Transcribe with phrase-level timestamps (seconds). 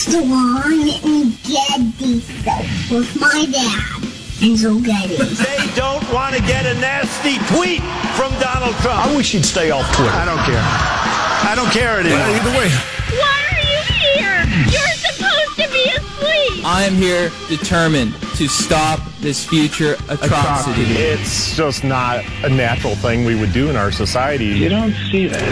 [0.00, 4.00] Armstrong and Getty Show with my dad,
[4.40, 5.16] Enzo Getty.
[5.16, 7.82] They don't want to get a nasty tweet
[8.16, 9.06] from Donald Trump.
[9.06, 10.10] I wish he'd stay off Twitter.
[10.10, 10.62] I don't care.
[10.64, 12.18] I don't care anymore.
[12.18, 12.70] Either way.
[13.20, 14.40] Why are you here?
[14.72, 16.64] You're supposed to be asleep.
[16.64, 20.80] I am here determined to stop this future atrocity.
[20.94, 24.46] It's just not a natural thing we would do in our society.
[24.46, 25.42] You don't see that.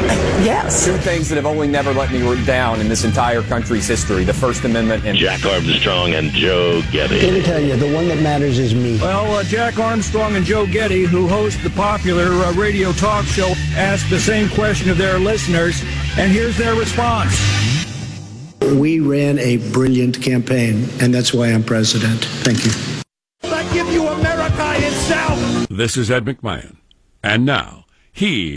[0.42, 0.86] Yes.
[0.86, 4.32] Two things that have only never let me down in this entire country's history the
[4.32, 7.20] First Amendment and Jack Armstrong and Joe Getty.
[7.20, 8.96] Let me tell you, the one that matters is me.
[8.96, 13.52] Well, uh, Jack Armstrong and Joe Getty, who host the popular uh, radio talk show,
[13.76, 15.82] asked the same question of their listeners,
[16.16, 17.38] and here's their response.
[18.74, 22.24] We ran a brilliant campaign, and that's why I'm president.
[22.44, 22.87] Thank you.
[25.78, 26.76] This is Ed McMahon.
[27.22, 28.52] And now, here's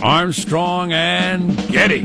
[0.00, 2.02] Armstrong and Getty.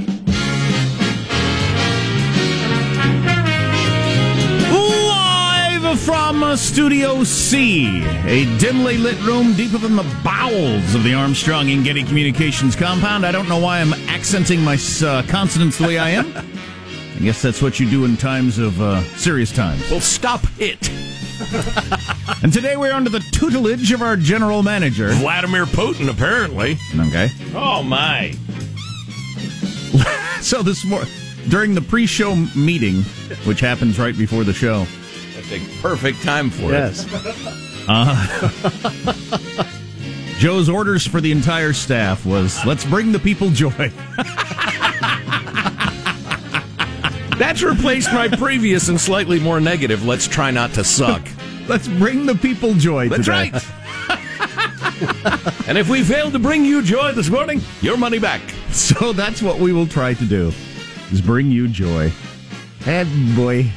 [4.71, 11.69] Live from Studio C, a dimly lit room deeper than the bowels of the Armstrong
[11.69, 13.23] and Getty Communications compound.
[13.23, 16.35] I don't know why I'm accenting my uh, consonants the way I am.
[16.35, 19.91] I guess that's what you do in times of uh, serious times.
[19.91, 20.89] Well, stop it.
[22.41, 25.09] And today we're under the tutelage of our general manager.
[25.13, 26.77] Vladimir Putin, apparently.
[26.97, 27.29] Okay.
[27.55, 28.33] Oh, my.
[30.41, 31.07] So this morning,
[31.47, 33.03] during the pre-show meeting,
[33.45, 34.85] which happens right before the show,
[35.35, 36.71] That's a perfect time for it.
[36.73, 37.07] Yes.
[37.87, 39.63] Uh-huh.
[40.39, 43.89] Joe's orders for the entire staff was, "Let's bring the people joy."
[47.37, 50.03] That's replaced my previous and slightly more negative.
[50.05, 51.25] Let's try not to suck.
[51.67, 53.07] Let's bring the people joy.
[53.07, 53.51] That's today.
[53.51, 53.67] right.
[55.67, 58.41] and if we fail to bring you joy this morning, your money back.
[58.71, 60.51] So that's what we will try to do:
[61.11, 62.11] is bring you joy.
[62.85, 63.71] And boy.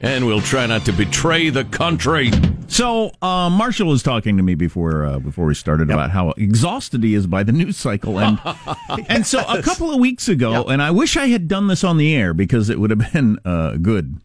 [0.00, 2.30] And we'll try not to betray the country.
[2.66, 7.04] So uh, Marshall was talking to me before uh, before we started about how exhausted
[7.04, 8.40] he is by the news cycle, and
[9.08, 11.96] and so a couple of weeks ago, and I wish I had done this on
[11.96, 14.18] the air because it would have been uh, good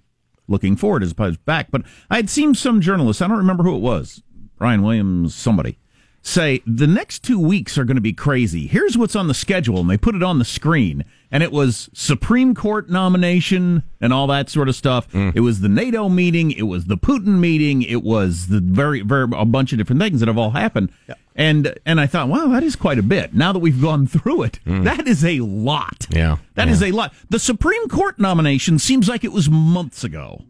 [0.49, 1.71] looking forward as opposed back.
[1.71, 4.21] But I had seen some journalists, I don't remember who it was,
[4.57, 5.77] Brian Williams, somebody,
[6.21, 8.67] say the next two weeks are going to be crazy.
[8.67, 11.89] Here's what's on the schedule, and they put it on the screen, and it was
[11.93, 15.07] Supreme Court nomination and all that sort of stuff.
[15.13, 19.27] It was the NATO meeting, it was the Putin meeting, it was the very, very
[19.35, 20.91] a bunch of different things that have all happened.
[21.35, 23.33] And and I thought, wow, that is quite a bit.
[23.33, 26.07] Now that we've gone through it, that is a lot.
[26.09, 26.37] Yeah.
[26.55, 27.13] That is a lot.
[27.29, 30.43] The Supreme Court nomination seems like it was months ago.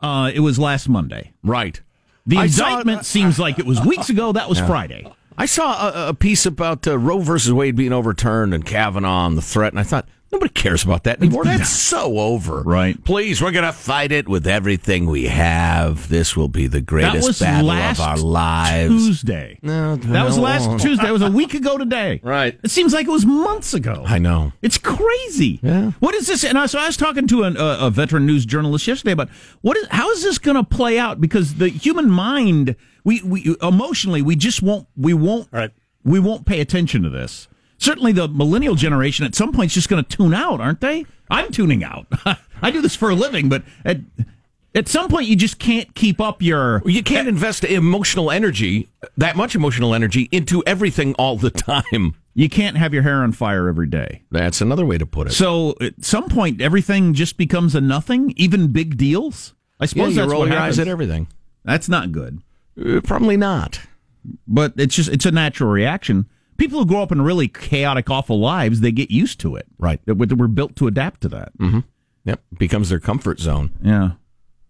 [0.00, 1.32] Uh, it was last Monday.
[1.42, 1.80] Right.
[2.28, 4.32] The I saw- indictment seems like it was weeks ago.
[4.32, 5.10] That was Friday.
[5.36, 9.36] I saw a, a piece about uh, Roe versus Wade being overturned and Kavanaugh and
[9.36, 11.44] the threat, and I thought nobody cares about that anymore.
[11.44, 12.62] That's so over.
[12.62, 13.02] Right.
[13.04, 16.08] Please, we're gonna fight it with everything we have.
[16.08, 19.06] This will be the greatest battle of our lives.
[19.06, 19.58] Tuesday.
[19.62, 21.08] No, That was last Tuesday.
[21.08, 22.20] It was a week ago today.
[22.22, 22.58] Right.
[22.62, 24.04] It seems like it was months ago.
[24.06, 24.52] I know.
[24.62, 25.60] It's crazy.
[25.62, 25.92] Yeah.
[26.00, 26.44] What is this?
[26.44, 29.28] And I, so I was talking to an, uh, a veteran news journalist yesterday about
[29.62, 31.20] what is how is this going to play out?
[31.20, 35.70] Because the human mind, we, we emotionally, we just won't we won't Right.
[36.04, 37.48] we won't pay attention to this.
[37.78, 41.06] Certainly, the millennial generation at some point is just going to tune out, aren't they?
[41.30, 42.06] I'm tuning out.
[42.62, 43.98] I do this for a living, but at
[44.74, 46.82] at some point you just can't keep up your.
[46.84, 52.14] You can't invest emotional energy, that much emotional energy, into everything all the time.
[52.34, 54.22] You can't have your hair on fire every day.
[54.30, 55.32] That's another way to put it.
[55.32, 59.54] So at some point, everything just becomes a nothing, even big deals.
[59.80, 60.78] I yeah, suppose you that's roll what your happens.
[60.78, 61.26] eyes at everything.
[61.64, 62.40] That's not good,
[62.80, 63.80] Uh, probably not.
[64.46, 66.26] but it's just it's a natural reaction.
[66.58, 69.66] People who grow up in really chaotic, awful lives, they get used to it.
[69.78, 70.00] Right.
[70.06, 71.56] That we're built to adapt to that.
[71.58, 71.80] Mm-hmm.
[72.24, 73.70] Yep, becomes their comfort zone.
[73.82, 74.10] Yeah.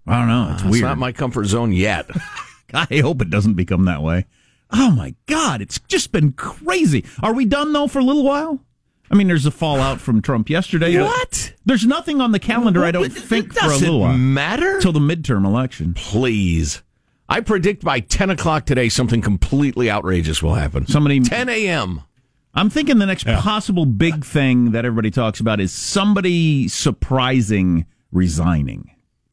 [0.06, 0.50] I don't know.
[0.53, 0.84] It's It's weird.
[0.84, 2.09] not my comfort zone yet.
[2.75, 4.27] I hope it doesn't become that way.
[4.71, 7.04] Oh my God, it's just been crazy.
[7.22, 8.60] Are we done though for a little while?
[9.10, 11.01] I mean, there's a fallout from Trump yesterday.
[11.01, 11.54] What?
[11.65, 12.84] There's nothing on the calendar.
[12.84, 14.77] I don't think for a little while matter.
[14.77, 15.95] until the midterm election.
[15.95, 16.83] Please.
[17.28, 20.86] I predict by 10 o'clock today something completely outrageous will happen.
[20.86, 22.03] Somebody 10 a.m.
[22.54, 28.91] I'm thinking the next possible big thing that everybody talks about is somebody surprising resigning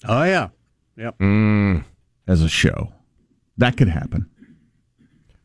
[0.07, 0.49] Oh, yeah.
[0.97, 1.17] Yep.
[1.19, 1.83] Mm.
[2.27, 2.93] as a show.
[3.57, 4.29] That could happen.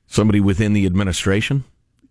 [0.06, 1.64] Somebody within the administration?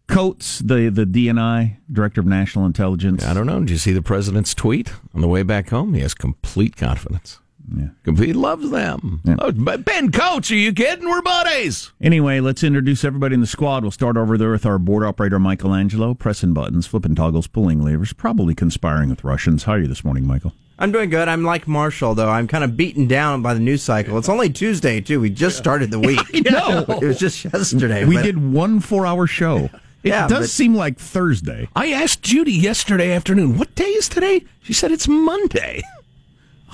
[0.08, 3.24] Coats, the the DNI director of national intelligence.
[3.24, 3.60] I don't know.
[3.60, 5.94] Did you see the president's tweet on the way back home?
[5.94, 7.40] He has complete confidence.
[8.18, 9.22] He loves them.
[9.40, 11.08] Oh, Ben Coach, are you kidding?
[11.10, 11.92] We're buddies.
[12.02, 13.84] Anyway, let's introduce everybody in the squad.
[13.84, 18.14] We'll start over there with our board operator, Michelangelo, pressing buttons, flipping toggles, pulling levers,
[18.14, 19.64] probably conspiring with Russians.
[19.64, 20.54] How are you this morning, Michael?
[20.82, 21.28] I'm doing good.
[21.28, 22.30] I'm like Marshall, though.
[22.30, 24.18] I'm kind of beaten down by the news cycle.
[24.18, 25.20] It's only Tuesday, too.
[25.20, 26.20] We just started the week.
[26.34, 26.86] I know.
[27.02, 28.06] It was just yesterday.
[28.06, 29.70] We but- did one four hour show.
[30.02, 31.68] It Yeah, does but- seem like Thursday.
[31.76, 34.46] I asked Judy yesterday afternoon, what day is today?
[34.62, 35.82] She said it's Monday.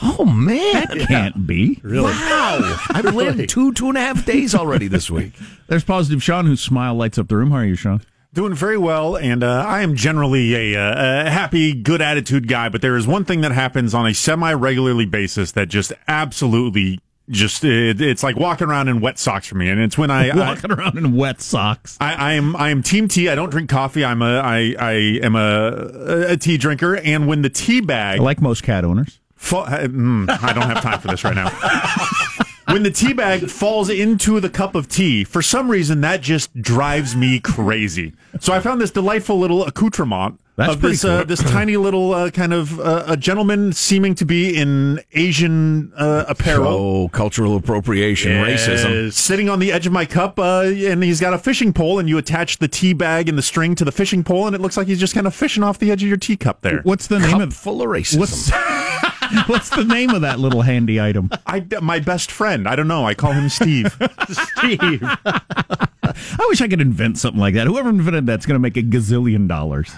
[0.01, 0.73] Oh, man.
[0.73, 1.79] That can't be.
[1.83, 2.11] Really?
[2.11, 2.77] Wow.
[2.89, 5.33] I've lived two, two and a half days already this week.
[5.67, 7.51] There's positive Sean, whose smile lights up the room.
[7.51, 8.01] How are you, Sean?
[8.33, 12.67] Doing very well, and uh, I am generally a, uh, a happy, good attitude guy.
[12.67, 16.99] But there is one thing that happens on a semi-regularly basis that just absolutely
[17.29, 20.29] just it, it's like walking around in wet socks for me, and it's when I
[20.31, 21.97] I, Walking around in wet socks.
[21.99, 23.29] I, I am I am team tea.
[23.29, 24.03] I don't drink coffee.
[24.03, 24.91] I'm a I I
[25.23, 29.19] am a a tea drinker, and when the tea bag Like most cat owners.
[29.35, 31.49] Fa- uh, mm, I don't have time for this right now.
[32.67, 36.53] when the tea bag falls into the cup of tea, for some reason that just
[36.61, 38.13] drives me crazy.
[38.39, 42.31] So I found this delightful little accoutrement That's of this uh, this tiny little uh,
[42.31, 46.67] kind of uh, a gentleman seeming to be in Asian uh, apparel.
[46.67, 49.07] Oh, cultural appropriation, racism.
[49.07, 51.99] Uh, sitting on the edge of my cup, uh, and he's got a fishing pole,
[51.99, 54.61] and you attach the tea bag and the string to the fishing pole, and it
[54.61, 56.81] looks like he's just kind of fishing off the edge of your teacup there.
[56.81, 58.51] What's the name Cup of full of racism.
[59.47, 61.29] what's the name of that little handy item?
[61.45, 62.67] I, my best friend.
[62.67, 63.05] I don't know.
[63.05, 63.87] I call him Steve.
[64.29, 65.01] Steve.
[65.03, 67.67] I wish I could invent something like that.
[67.67, 69.91] Whoever invented that's going to make a gazillion dollars.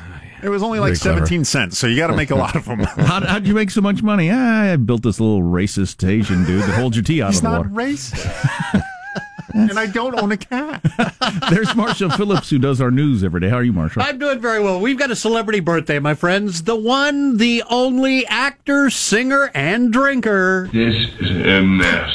[0.44, 1.18] It was only like Very clever.
[1.26, 2.80] 17 cents, so you got to make a lot of them.
[2.82, 4.30] How how'd you make so much money?
[4.32, 7.44] Ah, I built this little racist Asian dude that holds your tea out He's of
[7.44, 7.70] the water.
[7.70, 7.76] not
[8.74, 8.84] water.
[9.58, 9.70] Racist.
[9.70, 10.82] and I don't own a cat.
[11.50, 13.50] There's Marshall Phillips who does our news every day.
[13.50, 14.04] How are you, Marshall?
[14.04, 14.80] I'm doing very well.
[14.80, 16.64] We've got a celebrity birthday, my friends.
[16.64, 20.70] The one, the only actor, singer, and drinker.
[20.72, 22.12] This is a mess.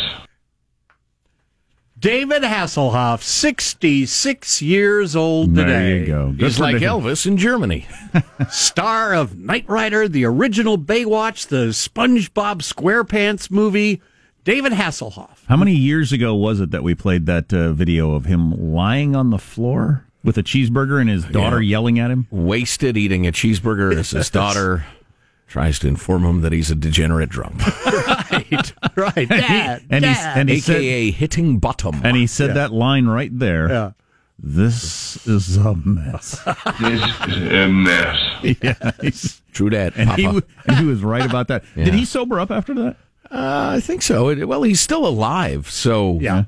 [1.99, 5.67] David Hasselhoff, 66 years old today.
[5.69, 6.01] there today.
[6.01, 6.27] you go.
[6.33, 6.89] Good He's like David.
[6.89, 7.87] Elvis in Germany.
[8.51, 14.03] Star of Knight Rider, the original Baywatch, the SpongeBob SquarePants movie.
[14.45, 15.45] David Hasselhoff.
[15.49, 19.15] How many years ago was it that we played that uh, video of him lying
[19.15, 22.27] on the floor with a cheeseburger and his daughter yelling at him?
[22.31, 24.85] Wasted eating a cheeseburger as his daughter
[25.47, 27.61] tries to inform him that he's a degenerate drunk.
[28.33, 29.29] Right, right.
[29.29, 30.39] Dad, and he Dad.
[30.39, 32.01] and he said AKA hitting bottom.
[32.05, 33.69] and he said that line right there.
[33.71, 33.93] Yeah.
[34.39, 36.41] This is a mess.
[36.81, 38.19] This is a mess.
[38.63, 38.91] yeah,
[39.53, 39.95] True that.
[39.97, 40.41] and he Papa.
[40.41, 41.65] w- and he was right about that.
[41.75, 42.97] Did he sober up after that?
[43.33, 44.29] Uh, I think so.
[44.29, 46.45] It- well, he's still alive, so Yeah.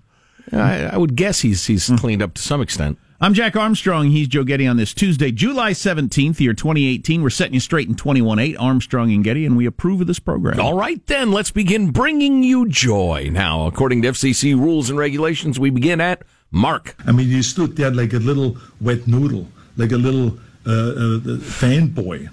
[0.52, 2.98] I, I would guess he's he's cleaned up to some extent.
[3.20, 4.10] I'm Jack Armstrong.
[4.10, 7.22] He's Joe Getty on this Tuesday, July 17th, year 2018.
[7.22, 10.60] We're setting you straight in 21.8, Armstrong and Getty, and we approve of this program.
[10.60, 13.30] All right, then let's begin bringing you joy.
[13.32, 16.94] Now, according to FCC rules and regulations, we begin at Mark.
[17.06, 19.48] I mean, you stood there like a little wet noodle,
[19.78, 22.28] like a little uh, uh, fanboy.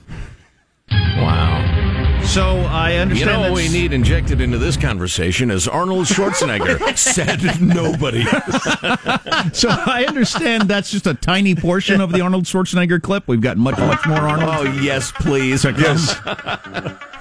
[0.91, 1.70] Wow.
[2.31, 6.05] So I You understand know what that's- we need injected into this conversation is Arnold
[6.05, 8.23] Schwarzenegger said nobody.
[9.53, 13.27] So I understand that's just a tiny portion of the Arnold Schwarzenegger clip.
[13.27, 14.49] We've got much, much more Arnold.
[14.55, 15.65] Oh yes, please.
[15.77, 16.15] Yes.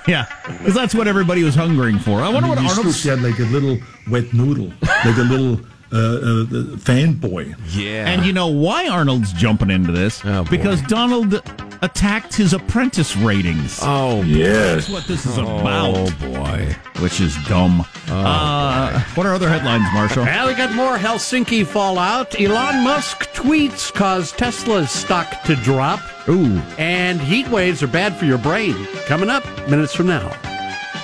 [0.06, 0.26] yeah,
[0.58, 2.20] because that's what everybody was hungering for.
[2.20, 2.94] I wonder what you Arnold.
[2.94, 3.78] stood there like a little
[4.10, 5.60] wet noodle, like a little
[5.92, 6.44] uh, uh,
[6.76, 7.54] fanboy.
[7.74, 8.06] Yeah.
[8.08, 10.20] And you know why Arnold's jumping into this?
[10.24, 10.50] Oh, boy.
[10.50, 11.42] because Donald
[11.82, 13.78] attacked his apprentice ratings.
[13.82, 14.86] oh Yes.
[14.86, 16.76] That's what this is Oh about, boy.
[17.02, 17.86] which is dumb.
[18.08, 20.24] Uh, what are other headlines, Marshall?
[20.24, 22.38] Well, we got more Helsinki fallout.
[22.40, 26.00] Elon Musk tweets cause Tesla's stock to drop.
[26.28, 28.74] Ooh, And heat waves are bad for your brain.
[29.06, 30.28] Coming up minutes from now.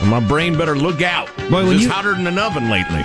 [0.05, 1.35] My brain better look out.
[1.50, 3.03] Boy, when it's you- hotter than an oven lately.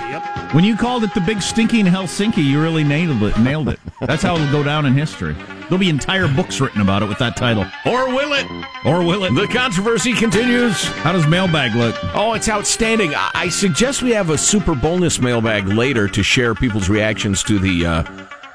[0.52, 3.36] when you called it the big stinking Helsinki, you really nailed it.
[3.38, 3.80] Nailed it.
[4.00, 5.34] That's how it'll go down in history.
[5.62, 7.64] There'll be entire books written about it with that title.
[7.86, 8.46] Or will it?
[8.84, 9.34] Or will it?
[9.34, 10.84] The controversy continues.
[10.98, 11.96] How does mailbag look?
[12.14, 13.14] Oh, it's outstanding.
[13.14, 17.58] I, I suggest we have a super bonus mailbag later to share people's reactions to
[17.58, 18.02] the uh,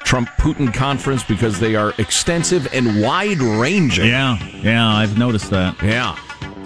[0.03, 4.07] Trump Putin conference because they are extensive and wide ranging.
[4.07, 5.81] Yeah, yeah, I've noticed that.
[5.81, 6.15] Yeah.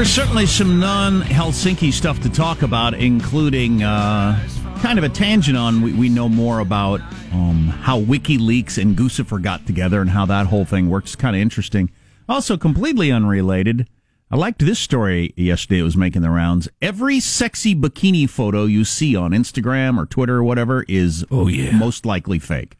[0.00, 4.42] There's certainly some non Helsinki stuff to talk about, including uh,
[4.80, 7.02] kind of a tangent on we, we know more about
[7.34, 11.14] um, how WikiLeaks and Guccifer got together and how that whole thing works.
[11.14, 11.90] Kind of interesting.
[12.30, 13.90] Also, completely unrelated.
[14.30, 15.80] I liked this story yesterday.
[15.80, 16.66] It was making the rounds.
[16.80, 21.76] Every sexy bikini photo you see on Instagram or Twitter or whatever is Oh, yeah.
[21.76, 22.78] most likely fake.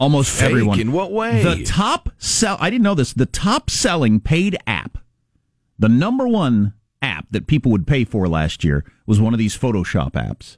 [0.00, 0.48] Almost Fake?
[0.48, 0.80] everyone.
[0.80, 1.42] In what way?
[1.42, 2.56] The top sell.
[2.60, 3.12] I didn't know this.
[3.12, 4.96] The top selling paid app,
[5.78, 9.56] the number one app that people would pay for last year was one of these
[9.56, 10.56] Photoshop apps.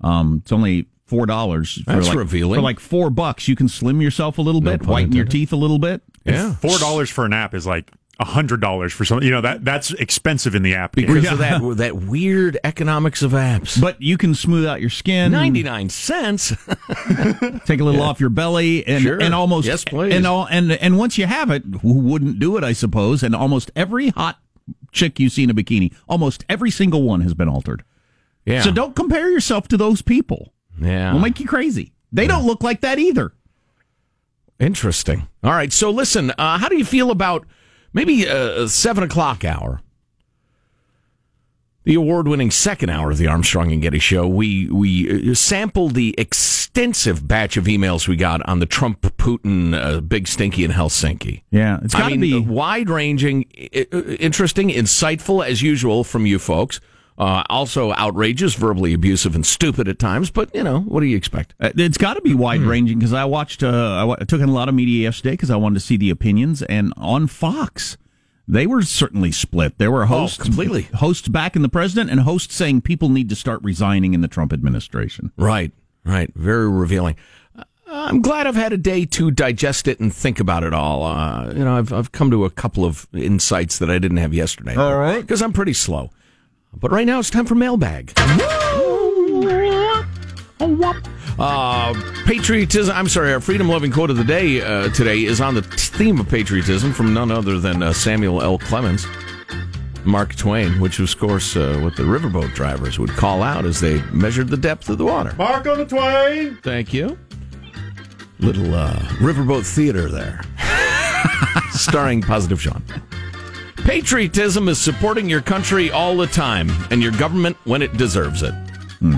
[0.00, 1.80] Um, it's only four dollars.
[1.86, 2.58] That's like, revealing.
[2.58, 5.24] For like four bucks, you can slim yourself a little No bit, pun whiten your
[5.24, 6.02] teeth a little bit.
[6.24, 6.54] Yeah.
[6.54, 9.26] Four dollars for an app is like a hundred dollars for something.
[9.26, 11.06] You know that that's expensive in the app game.
[11.12, 13.80] Because of that that weird economics of apps.
[13.80, 15.32] But you can smooth out your skin.
[15.32, 16.50] 99 cents.
[17.66, 19.20] take a little off your belly and Sure.
[19.20, 20.14] and almost Yes, please.
[20.14, 23.34] and all and and once you have it who wouldn't do it i suppose and
[23.34, 24.38] almost every hot
[24.92, 27.82] chick you see in a bikini almost every single one has been altered
[28.46, 28.62] Yeah.
[28.62, 31.08] so don't compare yourself to those people Yeah.
[31.10, 33.32] it'll make you crazy they don't look like that either
[34.60, 35.26] Interesting.
[35.42, 35.72] All right.
[35.72, 37.44] So listen, uh, how do you feel about
[37.94, 39.80] maybe a seven o'clock hour?
[41.84, 44.26] The award-winning second hour of the Armstrong and Getty Show.
[44.26, 49.74] We we uh, sampled the extensive batch of emails we got on the Trump Putin
[49.74, 51.42] uh, big stinky in Helsinki.
[51.50, 53.86] yeah it's got to mean, be wide-ranging, i-
[54.18, 56.80] interesting, insightful as usual from you folks.
[57.16, 60.30] Uh, also outrageous, verbally abusive, and stupid at times.
[60.30, 61.54] But you know, what do you expect?
[61.60, 63.62] Uh, It's got to be wide ranging because I watched.
[63.62, 66.10] Uh, I took in a lot of media yesterday because I wanted to see the
[66.10, 67.96] opinions, and on Fox,
[68.48, 69.78] they were certainly split.
[69.78, 70.88] There were hosts completely.
[70.94, 74.52] hosts backing the president and hosts saying people need to start resigning in the Trump
[74.52, 75.30] administration.
[75.36, 75.70] Right,
[76.04, 76.32] right.
[76.34, 77.14] Very revealing.
[77.56, 81.04] Uh, I'm glad I've had a day to digest it and think about it all.
[81.04, 84.34] Uh, you know, I've I've come to a couple of insights that I didn't have
[84.34, 84.74] yesterday.
[84.74, 85.20] All right.
[85.20, 86.10] because I'm pretty slow.
[86.80, 88.12] But right now it's time for mailbag.
[91.36, 91.94] Uh,
[92.26, 92.94] patriotism.
[92.96, 93.32] I'm sorry.
[93.32, 96.92] Our freedom loving quote of the day uh, today is on the theme of patriotism
[96.92, 98.58] from none other than uh, Samuel L.
[98.58, 99.06] Clemens.
[100.04, 103.80] Mark Twain, which was, of course, uh, what the riverboat drivers would call out as
[103.80, 105.34] they measured the depth of the water.
[105.36, 106.58] Mark on the Twain.
[106.62, 107.18] Thank you.
[108.38, 110.42] Little uh, riverboat theater there,
[111.72, 112.82] starring Positive Sean.
[113.84, 118.52] Patriotism is supporting your country all the time and your government when it deserves it.
[119.00, 119.16] Hmm.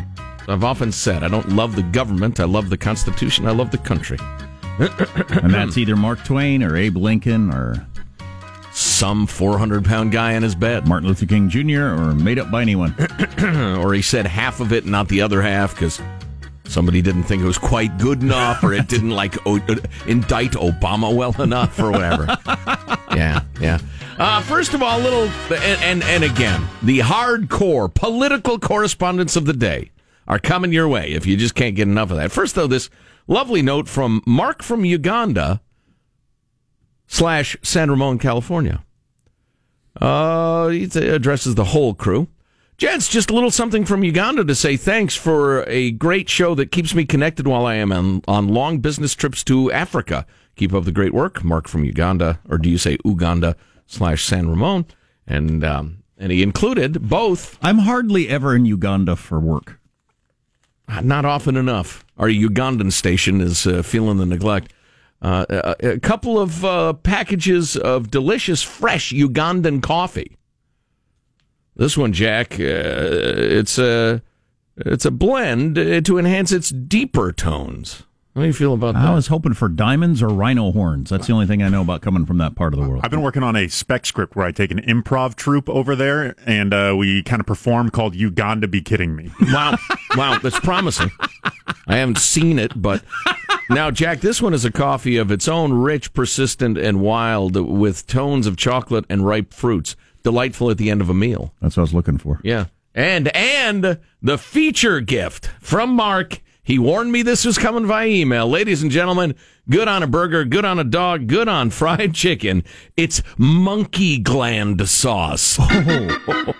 [0.48, 2.40] I've often said I don't love the government.
[2.40, 3.46] I love the Constitution.
[3.46, 4.18] I love the country.
[4.78, 7.86] and that's either Mark Twain or Abe Lincoln or
[8.72, 10.86] Some 400 pound guy in his bed.
[10.86, 11.82] Martin Luther King Jr.
[11.82, 12.94] or made up by anyone.
[13.78, 16.00] or he said half of it, not the other half, because
[16.64, 19.56] somebody didn't think it was quite good enough, or it didn't like o-
[20.06, 22.26] indict Obama well enough, or whatever.
[23.16, 23.78] yeah, yeah.
[24.18, 25.24] Uh, first of all, a little,
[25.58, 29.90] and, and and again, the hardcore political correspondence of the day
[30.26, 32.32] are coming your way if you just can't get enough of that.
[32.32, 32.88] First, though, this
[33.26, 35.60] lovely note from Mark from Uganda
[37.06, 38.82] slash San Ramon, California.
[40.00, 42.26] Uh, it addresses the whole crew.
[42.78, 46.72] Gents, just a little something from Uganda to say thanks for a great show that
[46.72, 50.26] keeps me connected while I am on, on long business trips to Africa.
[50.56, 51.44] Keep up the great work.
[51.44, 53.56] Mark from Uganda, or do you say Uganda
[53.86, 54.86] slash San Ramon?
[55.26, 57.58] And, um, and he included both.
[57.62, 59.78] I'm hardly ever in Uganda for work.
[61.02, 62.04] Not often enough.
[62.16, 64.72] Our Ugandan station is uh, feeling the neglect.
[65.20, 70.36] Uh, a, a couple of uh, packages of delicious, fresh Ugandan coffee.
[71.74, 74.22] This one, Jack, uh, it's a
[74.76, 78.04] it's a blend uh, to enhance its deeper tones.
[78.36, 79.08] How do you feel about I that?
[79.12, 81.08] I was hoping for diamonds or rhino horns.
[81.08, 83.00] That's the only thing I know about coming from that part of the world.
[83.02, 86.34] I've been working on a spec script where I take an improv troupe over there
[86.44, 89.32] and uh, we kind of perform called Uganda Be Kidding Me.
[89.40, 89.78] Wow,
[90.16, 91.10] wow, that's promising.
[91.86, 93.02] I haven't seen it, but
[93.70, 98.06] now, Jack, this one is a coffee of its own, rich, persistent, and wild, with
[98.06, 99.96] tones of chocolate and ripe fruits.
[100.24, 101.54] Delightful at the end of a meal.
[101.62, 102.40] That's what I was looking for.
[102.44, 102.66] Yeah.
[102.94, 106.42] And and the feature gift from Mark.
[106.66, 108.48] He warned me this was coming via email.
[108.48, 109.36] Ladies and gentlemen,
[109.70, 112.64] good on a burger, good on a dog, good on fried chicken.
[112.96, 115.58] It's monkey gland sauce.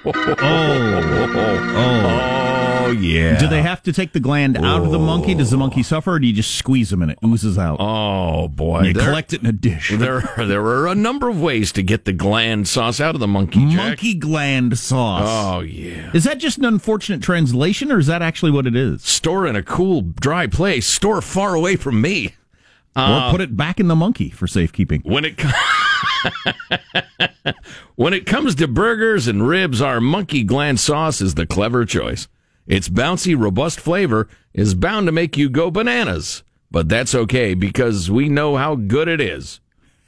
[0.08, 0.42] Oh.
[0.48, 1.72] Oh, oh.
[1.76, 2.55] oh.
[2.90, 3.38] Yeah.
[3.38, 5.34] Do they have to take the gland out of the monkey?
[5.34, 7.76] Does the monkey suffer, or do you just squeeze them and it oozes out?
[7.80, 8.82] Oh boy!
[8.82, 9.90] You There- collect it in a dish.
[9.96, 13.26] There, there are a number of ways to get the gland sauce out of the
[13.26, 13.60] monkey.
[13.66, 13.76] Jack.
[13.76, 15.22] Monkey gland sauce.
[15.26, 16.10] Oh yeah.
[16.14, 19.02] Is that just an unfortunate translation, or is that actually what it is?
[19.02, 20.86] Store in a cool, dry place.
[20.86, 22.34] Store far away from me.
[22.94, 25.02] Uh, or put it back in the monkey for safekeeping.
[25.04, 25.50] when it co-
[27.96, 32.26] when it comes to burgers and ribs, our monkey gland sauce is the clever choice.
[32.66, 36.42] Its bouncy, robust flavor is bound to make you go bananas.
[36.70, 39.60] But that's okay because we know how good it is.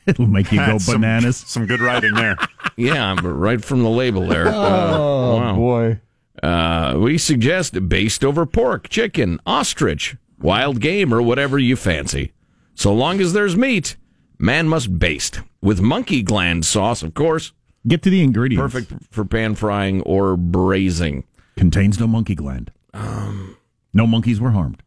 [0.07, 1.37] It'll make you go That's some- bananas.
[1.37, 2.37] Some, good writing there.
[2.77, 4.47] Yeah, but right from the label there.
[4.47, 5.55] Oh, wow.
[5.57, 6.01] boy.
[6.41, 12.33] Uh, we suggest based over pork, chicken, ostrich, wild game, or whatever you fancy.
[12.77, 13.97] So long as there's meat,
[14.39, 15.41] man must baste.
[15.61, 17.53] With monkey gland sauce, of course.
[17.87, 18.73] Get to the ingredients.
[18.73, 21.25] Perfect for pan frying or braising.
[21.59, 22.71] Contains no monkey gland.
[22.95, 24.83] no monkeys were harmed.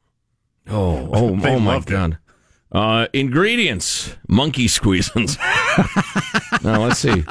[0.70, 1.80] Oh, oh, oh my.
[1.82, 2.18] God.
[2.72, 5.38] Uh, ingredients monkey squeezins.
[6.64, 7.24] now, let's see.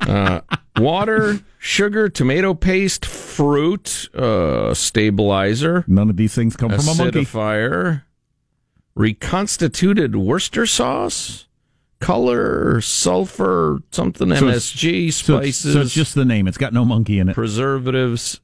[0.00, 0.40] Uh,
[0.78, 5.84] water, sugar, tomato paste, fruit, uh, stabilizer.
[5.86, 7.20] None of these things come from a monkey.
[7.20, 8.02] acidifier,
[8.96, 11.46] reconstituted Worcester sauce,
[12.00, 16.48] color, sulfur, something So MSG, so it's- spices, So it's just the name.
[16.48, 17.34] It's got no monkey in it.
[17.34, 18.40] preservatives.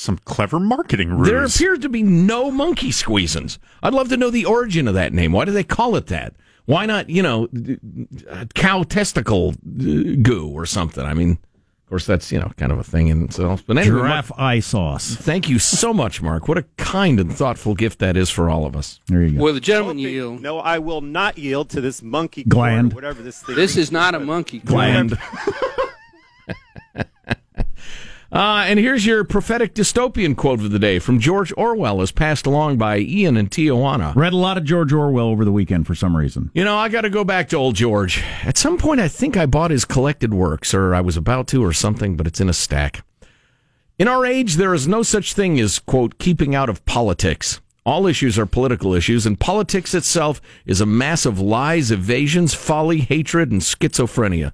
[0.00, 1.28] Some clever marketing ruse.
[1.28, 3.58] There appear to be no monkey squeezins.
[3.82, 5.32] I'd love to know the origin of that name.
[5.32, 6.32] Why do they call it that?
[6.64, 7.48] Why not, you know,
[8.30, 11.04] uh, cow testicle goo or something?
[11.04, 13.62] I mean, of course, that's, you know, kind of a thing in itself.
[13.66, 15.16] But anyway, Mark, Giraffe eye sauce.
[15.16, 16.48] thank you so much, Mark.
[16.48, 19.00] What a kind and thoughtful gift that is for all of us.
[19.08, 19.44] There you go.
[19.44, 20.40] Will the gentleman yield?
[20.40, 22.92] No, I will not yield to this monkey Gland.
[22.92, 23.56] cord, whatever this thing is.
[23.56, 24.60] This is not a monkey.
[24.60, 25.18] Gland.
[28.32, 32.46] Uh, and here's your prophetic dystopian quote of the day from George Orwell, as passed
[32.46, 34.14] along by Ian in Tijuana.
[34.14, 36.48] Read a lot of George Orwell over the weekend for some reason.
[36.54, 38.22] You know, I got to go back to old George.
[38.44, 41.64] At some point, I think I bought his collected works, or I was about to,
[41.64, 43.04] or something, but it's in a stack.
[43.98, 47.60] In our age, there is no such thing as, quote, keeping out of politics.
[47.84, 53.00] All issues are political issues, and politics itself is a mass of lies, evasions, folly,
[53.00, 54.52] hatred, and schizophrenia.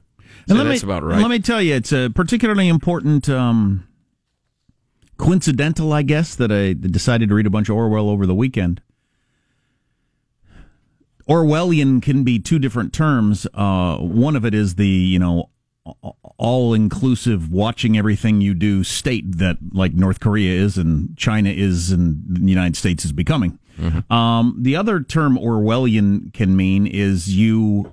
[0.48, 1.20] So And let that's me, about right.
[1.20, 3.86] Let me tell you, it's a particularly important, um,
[5.16, 8.80] coincidental, I guess, that I decided to read a bunch of Orwell over the weekend.
[11.28, 13.46] Orwellian can be two different terms.
[13.52, 15.50] Uh, one of it is the, you know,
[16.38, 21.90] all inclusive watching everything you do state that like North Korea is and China is
[21.90, 23.58] and the United States is becoming.
[24.10, 27.92] Um, the other term Orwellian can mean is you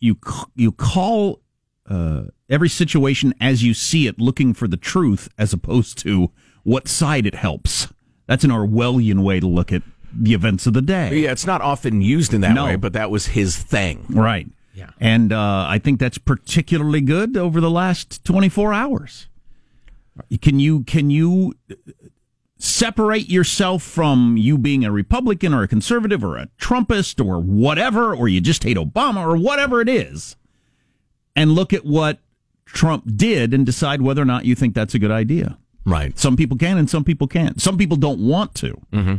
[0.00, 0.16] you
[0.54, 1.40] you call
[1.88, 6.30] uh, every situation as you see it, looking for the truth as opposed to
[6.64, 7.88] what side it helps.
[8.26, 11.18] That's an Orwellian way to look at the events of the day.
[11.20, 12.64] yeah, it's not often used in that No.
[12.66, 14.04] way, but that was his thing.
[14.08, 14.46] Right.
[14.74, 14.90] Yeah.
[15.00, 19.28] And uh, I think that's particularly good over the last 24 hours.
[20.42, 21.54] Can you can you
[22.58, 28.14] separate yourself from you being a Republican or a conservative or a Trumpist or whatever,
[28.14, 30.36] or you just hate Obama or whatever it is,
[31.38, 32.18] and look at what
[32.66, 35.56] Trump did and decide whether or not you think that's a good idea?
[35.84, 36.18] Right.
[36.18, 37.62] Some people can and some people can't.
[37.62, 38.80] Some people don't want to.
[38.92, 39.16] Mm-hmm.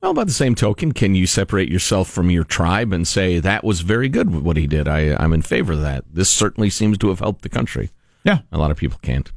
[0.00, 3.64] Well, by the same token, can you separate yourself from your tribe and say that
[3.64, 4.86] was very good what he did?
[4.86, 6.04] I, I'm in favor of that.
[6.12, 7.90] This certainly seems to have helped the country.
[8.22, 8.40] Yeah.
[8.52, 9.32] A lot of people can't.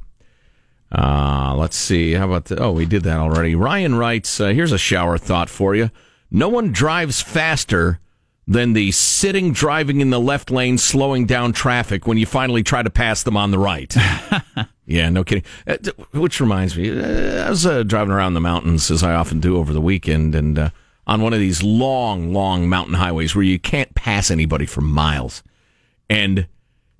[0.92, 2.12] Uh, let's see.
[2.12, 3.54] How about the, oh, we did that already.
[3.54, 5.90] Ryan writes, uh, here's a shower thought for you.
[6.30, 7.98] No one drives faster
[8.48, 12.82] than the sitting driving in the left lane, slowing down traffic when you finally try
[12.82, 13.94] to pass them on the right.
[14.86, 15.44] yeah, no kidding.
[15.66, 15.76] Uh,
[16.12, 19.58] which reminds me, uh, I was uh, driving around the mountains as I often do
[19.58, 20.70] over the weekend, and uh,
[21.06, 25.42] on one of these long, long mountain highways where you can't pass anybody for miles,
[26.08, 26.48] and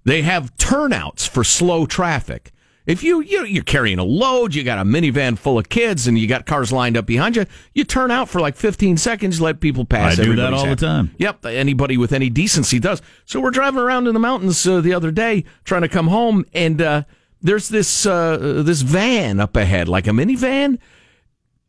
[0.04, 2.52] they have turnouts for slow traffic.
[2.88, 6.18] If you, you you're carrying a load, you got a minivan full of kids, and
[6.18, 9.60] you got cars lined up behind you, you turn out for like 15 seconds, let
[9.60, 10.18] people pass.
[10.18, 11.14] I do that all the time.
[11.18, 13.02] Yep, anybody with any decency does.
[13.26, 16.46] So we're driving around in the mountains uh, the other day, trying to come home,
[16.54, 17.02] and uh,
[17.42, 20.78] there's this uh, this van up ahead, like a minivan.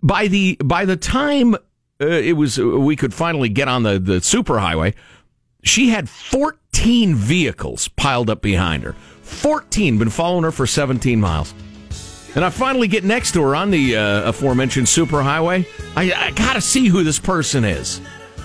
[0.02, 1.54] By the by the time
[2.00, 4.96] uh, it was, we could finally get on the the superhighway.
[5.64, 8.96] She had 14 vehicles piled up behind her.
[9.30, 11.54] 14 been following her for 17 miles.
[12.36, 15.66] And I finally get next to her on the uh, aforementioned superhighway.
[15.96, 18.02] I, I got to see who this person is.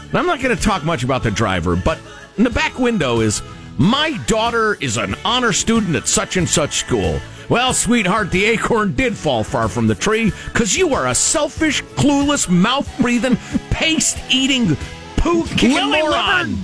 [0.08, 1.98] And I'm not to talk much about the driver, but
[2.36, 3.42] in the back window is
[3.76, 7.20] my daughter is an honor student at such and such school.
[7.48, 11.82] Well, sweetheart, the acorn did fall far from the tree because you are a selfish,
[11.82, 13.36] clueless, mouth breathing,
[13.70, 14.76] paste eating,
[15.16, 16.58] poo kicking moron.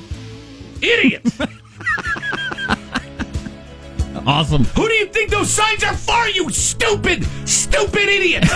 [0.81, 1.27] Idiot.
[4.27, 4.65] Awesome.
[4.65, 8.45] Who do you think those signs are for, you stupid, stupid idiot?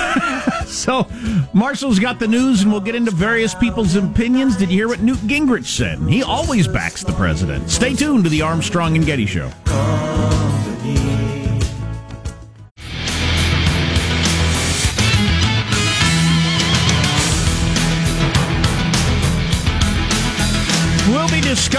[0.64, 1.06] So,
[1.52, 4.56] Marshall's got the news, and we'll get into various people's opinions.
[4.56, 5.98] Did you hear what Newt Gingrich said?
[6.00, 7.70] He always backs the president.
[7.70, 9.50] Stay tuned to the Armstrong and Getty Show.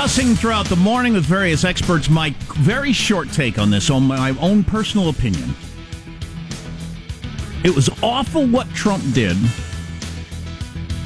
[0.06, 4.38] Discussing throughout the morning with various experts my very short take on this, on my
[4.39, 5.56] own personal opinion.
[7.63, 9.36] It was awful what Trump did.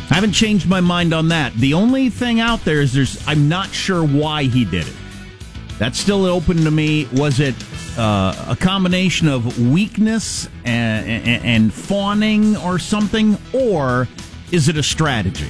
[0.10, 1.54] I haven't changed my mind on that.
[1.54, 4.96] The only thing out there is there's I'm not sure why he did it.
[5.78, 7.08] That's still open to me.
[7.14, 7.56] Was it
[7.98, 14.10] uh, a combination of weakness and, and, and fawning or something, or
[14.52, 15.48] is it a strategy?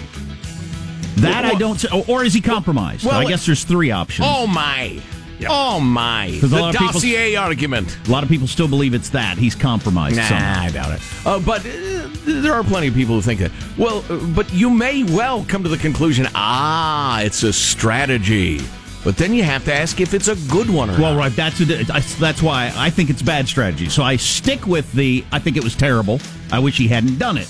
[1.22, 1.80] That I don't.
[1.80, 3.06] say- Or is he compromised?
[3.06, 4.28] Well, I guess there's three options.
[4.30, 5.00] Oh my!
[5.48, 6.26] Oh my!
[6.26, 7.98] a The lot of people- dossier argument.
[8.08, 10.18] A lot of people still believe it's that he's compromised.
[10.18, 10.62] Nah, somehow.
[10.64, 11.02] I doubt it.
[11.26, 13.52] Uh, but uh, there are plenty of people who think that.
[13.78, 18.60] Well, uh, but you may well come to the conclusion, ah, it's a strategy.
[19.02, 21.02] But then you have to ask if it's a good one or not.
[21.02, 21.20] Well, not.
[21.20, 21.32] right.
[21.34, 21.66] That's a,
[22.20, 23.88] that's why I think it's bad strategy.
[23.88, 25.24] So I stick with the.
[25.32, 26.20] I think it was terrible.
[26.52, 27.48] I wish he hadn't done it.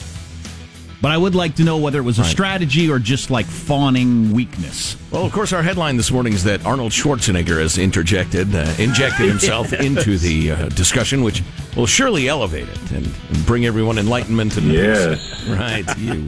[1.01, 2.31] But I would like to know whether it was a Right.
[2.31, 4.97] strategy or just like fawning weakness.
[5.11, 9.29] Well, of course, our headline this morning is that Arnold Schwarzenegger has interjected, uh, injected
[9.29, 9.81] himself Yes.
[9.81, 11.41] into the uh, discussion, which
[11.77, 15.19] will surely elevate it and, and bring everyone enlightenment and Yes.
[15.47, 16.25] right, you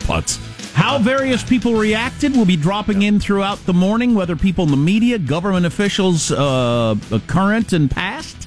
[0.00, 0.38] putz.
[0.74, 4.76] How various people reacted will be dropping in throughout the morning, whether people in the
[4.76, 6.94] media, government officials, uh,
[7.26, 8.43] current and past.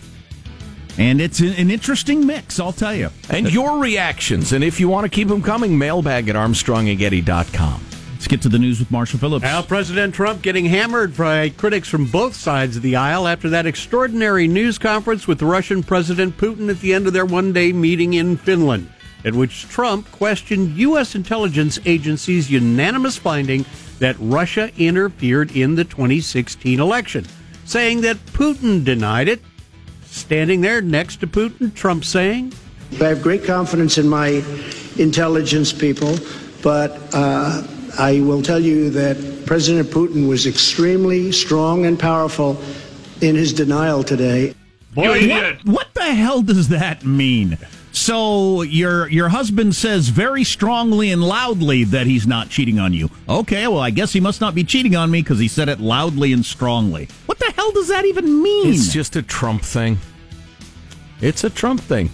[0.98, 3.10] And it's an an interesting mix, I'll tell you.
[3.30, 7.88] And your reactions, and if you want to keep them coming, mailbag at armstrongandgetty.com.
[8.14, 9.44] Let's get to the news with Marshall Phillips.
[9.44, 13.68] Now, President Trump getting hammered by critics from both sides of the aisle after that
[13.68, 18.16] extraordinary news conference with Russian President Putin at the end of their one day meeting
[18.16, 18.90] in Finland,
[19.24, 21.14] at which Trump questioned U.S.
[21.14, 23.66] intelligence agencies' unanimous finding
[24.00, 27.24] that Russia interfered in the 2016 election,
[27.66, 29.42] saying that Putin denied it.
[30.18, 32.52] Standing there next to Putin, Trump saying,
[33.00, 34.44] I have great confidence in my
[34.98, 36.18] intelligence people,
[36.64, 37.66] but uh,
[38.00, 42.60] I will tell you that President Putin was extremely strong and powerful
[43.22, 44.56] in his denial today.
[45.30, 47.58] what, what the hell does that mean?
[47.92, 53.10] So your your husband says very strongly and loudly that he's not cheating on you.
[53.28, 55.80] Okay, well I guess he must not be cheating on me because he said it
[55.80, 57.08] loudly and strongly.
[57.26, 58.74] What the hell does that even mean?
[58.74, 59.98] It's just a Trump thing.
[61.22, 62.12] It's a Trump thing.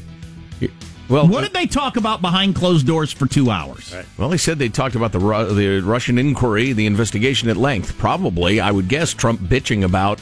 [1.09, 3.93] Well, what did they talk about behind closed doors for two hours?
[4.17, 7.97] Well, he said they talked about the Ru- the Russian inquiry, the investigation at length.
[7.97, 10.19] Probably, I would guess, Trump bitching about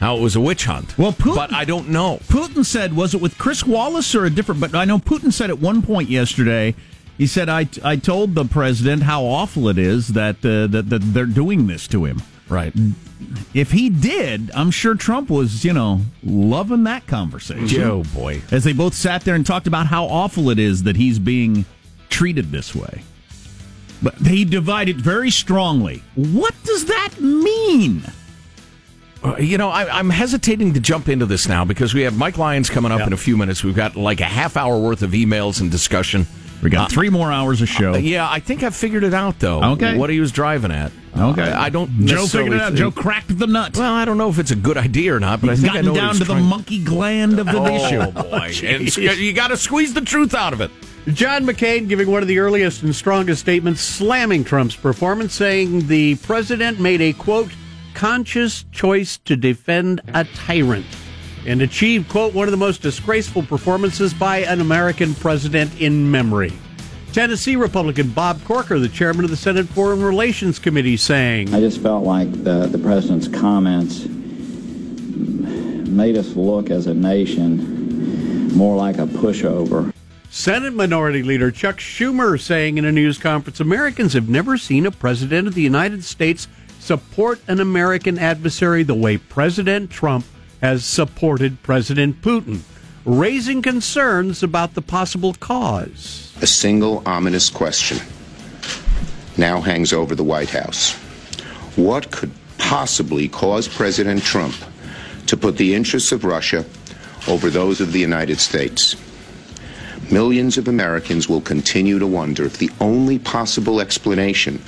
[0.00, 0.96] how it was a witch hunt.
[0.98, 2.18] Well, Putin, but I don't know.
[2.28, 4.60] Putin said, was it with Chris Wallace or a different?
[4.60, 6.74] But I know Putin said at one point yesterday.
[7.16, 10.98] He said, "I I told the president how awful it is that uh, that that
[10.98, 12.74] they're doing this to him." Right.
[13.54, 17.82] If he did, I'm sure Trump was, you know, loving that conversation.
[17.82, 18.42] Oh boy.
[18.50, 21.64] As they both sat there and talked about how awful it is that he's being
[22.10, 23.02] treated this way.
[24.02, 26.02] But he divided very strongly.
[26.16, 28.02] What does that mean?
[29.24, 32.36] Uh, You know, I, I'm hesitating to jump into this now because we have Mike
[32.38, 33.64] Lyons coming up in a few minutes.
[33.64, 36.26] We've got like a half hour worth of emails and discussion.
[36.62, 37.92] We got three more hours of show.
[37.94, 39.62] Uh, yeah, I think I've figured it out though.
[39.72, 39.98] Okay.
[39.98, 40.92] what he was driving at.
[41.16, 41.42] Okay.
[41.42, 41.90] I, I don't.
[42.06, 42.66] Joe necessarily figured it out.
[42.68, 43.76] think- Joe cracked the nut.
[43.76, 45.72] Well, I don't know if it's a good idea or not, but I He's think
[45.72, 48.10] I gotten know what down he's to the monkey gland of the Oh issue.
[48.12, 48.52] boy!
[48.66, 50.70] and you got to squeeze the truth out of it.
[51.08, 56.14] John McCain giving one of the earliest and strongest statements slamming Trump's performance, saying the
[56.16, 57.50] president made a quote,
[57.94, 60.86] conscious choice to defend a tyrant
[61.46, 66.52] and achieve, quote, one of the most disgraceful performances by an American president in memory.
[67.12, 71.80] Tennessee Republican Bob Corker, the chairman of the Senate Foreign Relations Committee, saying, I just
[71.80, 74.06] felt like the, the president's comments
[75.94, 79.92] made us look as a nation more like a pushover.
[80.28, 84.90] Senate Minority Leader Chuck Schumer saying in a news conference Americans have never seen a
[84.90, 86.48] president of the United States
[86.84, 90.26] support an American adversary the way President Trump
[90.60, 92.60] has supported President Putin,
[93.06, 96.30] raising concerns about the possible cause.
[96.42, 97.96] A single ominous question
[99.38, 100.92] now hangs over the White House.
[101.74, 104.54] What could possibly cause President Trump
[105.26, 106.66] to put the interests of Russia
[107.26, 108.94] over those of the United States?
[110.12, 114.62] Millions of Americans will continue to wonder if the only possible explanation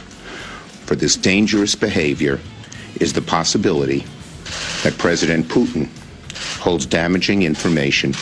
[0.86, 2.40] for this dangerous behavior
[3.00, 4.06] is the possibility
[4.82, 5.88] that President Putin
[6.60, 8.14] holds damaging information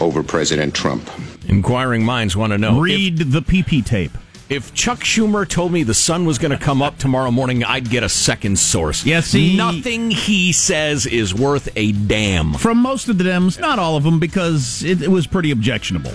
[0.00, 1.08] over President Trump.
[1.48, 2.80] Inquiring minds want to know.
[2.80, 4.12] Read the PP tape.
[4.48, 7.88] If Chuck Schumer told me the sun was going to come up tomorrow morning, I'd
[7.88, 9.04] get a second source.
[9.04, 12.52] Yes, see- nothing he says is worth a damn.
[12.54, 16.12] From most of the Dems, not all of them, because it, it was pretty objectionable.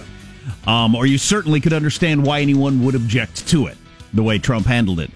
[0.68, 3.78] Um, or you certainly could understand why anyone would object to it,
[4.14, 5.10] the way Trump handled it.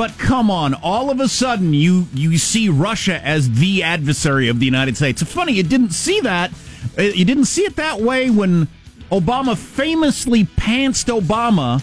[0.00, 4.58] But come on, all of a sudden you you see Russia as the adversary of
[4.58, 5.20] the United States.
[5.20, 6.50] It's funny you didn't see that.
[6.98, 8.68] uh, You didn't see it that way when
[9.12, 11.82] Obama famously pantsed Obama.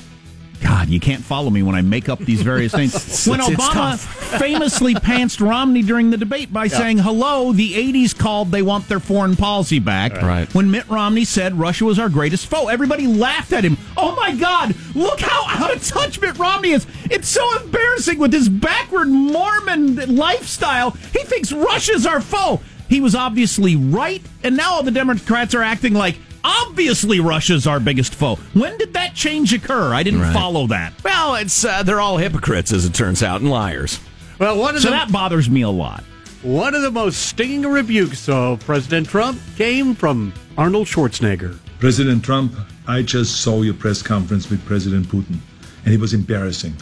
[0.62, 2.94] God, you can't follow me when I make up these various things.
[3.28, 3.98] When Obama
[4.40, 6.78] famously pantsed Romney during the debate by Yeah.
[6.78, 10.54] saying, "Hello, the '80s called; they want their foreign policy back." Right.
[10.54, 13.78] When Mitt Romney said Russia was our greatest foe, everybody laughed at him.
[13.98, 14.76] Oh my God!
[14.96, 16.88] Look how out of touch Mitt Romney is.
[17.06, 20.92] It's so embarrassing with his backward Mormon lifestyle.
[20.92, 22.62] He thinks Russia's our foe.
[22.90, 26.18] He was obviously right, and now all the Democrats are acting like.
[26.48, 28.36] Obviously, Russia's our biggest foe.
[28.54, 29.94] When did that change occur?
[29.94, 30.34] I didn't Right.
[30.34, 30.94] follow that.
[31.04, 34.00] Well, it's uh, they're all hypocrites, as it turns out, and liars.
[34.40, 36.04] Well, one of So the, that bothers me a lot.
[36.44, 41.58] One of the most stinging rebukes of President Trump came from Arnold Schwarzenegger.
[41.80, 42.54] President Trump,
[42.88, 45.38] I just saw your press conference with President Putin,
[45.84, 46.74] and it was embarrassing.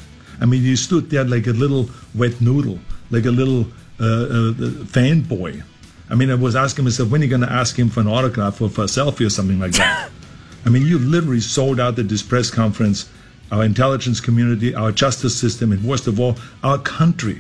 [0.42, 2.78] I mean, you stood there like a little wet noodle,
[3.10, 3.62] like a little
[4.00, 4.52] uh, uh,
[4.94, 5.64] fanboy.
[6.10, 8.08] I mean, I was asking myself, when are you going to ask him for an
[8.08, 10.10] autograph or for a selfie or something like that?
[10.66, 13.10] I mean, you literally sold out at this press conference
[13.52, 17.40] our intelligence community, our justice system, and worst of all, our country.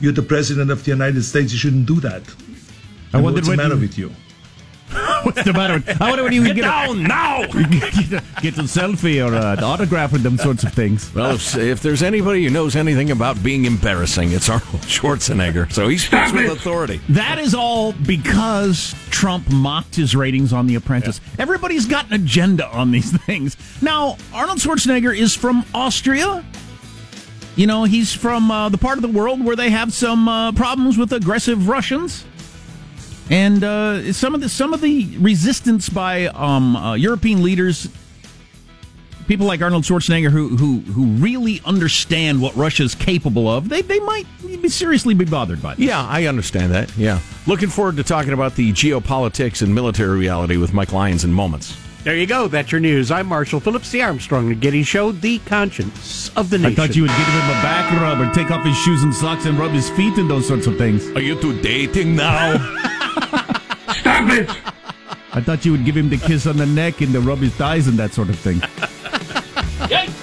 [0.00, 1.52] You're the president of the United States.
[1.52, 2.22] You shouldn't do that.
[3.12, 4.14] I And wondered what's the matter you- with you?
[5.22, 5.82] What's the matter?
[6.00, 7.42] I wonder when you Get get down now!
[7.42, 11.12] A, get, a, get a selfie or an autograph with them sorts of things.
[11.14, 15.72] Well, if, if there's anybody who knows anything about being embarrassing, it's Arnold Schwarzenegger.
[15.72, 17.00] So he speaks with authority.
[17.10, 21.20] That is all because Trump mocked his ratings on The Apprentice.
[21.38, 23.56] Everybody's got an agenda on these things.
[23.82, 26.44] Now, Arnold Schwarzenegger is from Austria.
[27.54, 30.52] You know, he's from uh, the part of the world where they have some uh,
[30.52, 32.24] problems with aggressive Russians.
[33.30, 37.88] And uh, some of the some of the resistance by um, uh, European leaders,
[39.26, 44.00] people like Arnold Schwarzenegger, who who who really understand what Russia's capable of, they they
[44.00, 45.74] might be seriously be bothered by.
[45.74, 45.86] This.
[45.86, 46.94] Yeah, I understand that.
[46.96, 47.20] Yeah.
[47.46, 51.76] Looking forward to talking about the geopolitics and military reality with Mike Lyons in moments.
[52.04, 52.48] There you go.
[52.48, 53.12] That's your news.
[53.12, 56.72] I'm Marshall Phillips, the Armstrong and Getty Show, the conscience of the nation.
[56.72, 59.14] I thought you would give him a back rub or take off his shoes and
[59.14, 61.06] socks and rub his feet and those sorts of things.
[61.10, 62.88] Are you two dating now?
[63.98, 64.50] Stop it!
[65.34, 67.54] I thought you would give him the kiss on the neck and the rub his
[67.54, 68.60] thighs and that sort of thing.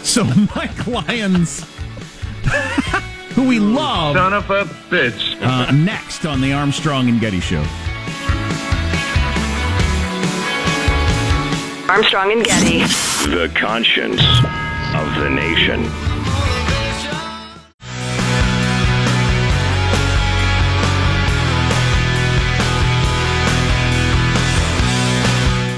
[0.03, 0.23] so
[0.55, 1.63] Mike Lyons,
[3.33, 5.41] who we love, Son of a bitch.
[5.41, 7.63] uh, next on the Armstrong and Getty Show.
[11.89, 12.79] Armstrong and Getty.
[13.31, 14.21] The conscience
[14.93, 15.83] of the nation.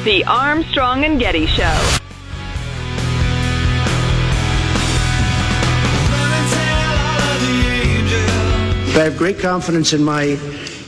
[0.04, 1.64] The Armstrong and Getty Show.
[8.94, 10.40] I have great confidence in my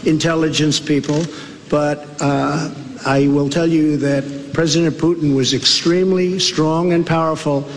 [0.04, 1.24] intelligence people,
[1.70, 2.74] but uh,
[3.06, 7.70] I will tell you that President Putin was extremely strong and powerful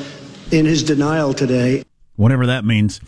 [0.53, 1.83] in his denial today.
[2.14, 2.99] Whatever that means.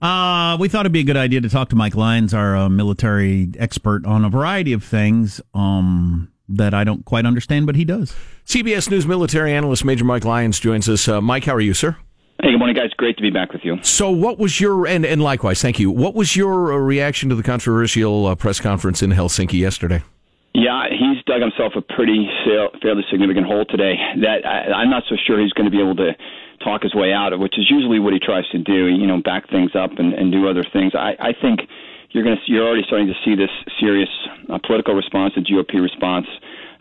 [0.00, 2.68] Uh, we thought it'd be a good idea to talk to Mike Lyons, our uh,
[2.70, 7.84] military expert, on a variety of things um, that I don't quite understand, but he
[7.84, 8.14] does.
[8.46, 11.08] CBS News military analyst Major Mike Lyons joins us.
[11.08, 11.96] Uh, Mike, how are you, sir?
[12.42, 12.90] Hey, good morning, guys.
[12.96, 13.78] Great to be back with you.
[13.82, 15.90] So, what was your and and likewise, thank you.
[15.90, 20.02] What was your uh, reaction to the controversial uh, press conference in Helsinki yesterday?
[20.52, 23.94] Yeah, he's dug himself a pretty sa- fairly significant hole today.
[24.20, 26.12] That I, I'm not so sure he's going to be able to
[26.62, 28.88] talk his way out of, which is usually what he tries to do.
[28.88, 30.92] You know, back things up and, and do other things.
[30.94, 31.60] I, I think
[32.14, 33.50] you're going to you're already starting to see this
[33.82, 34.08] serious
[34.48, 36.26] uh, political response, the GOP response.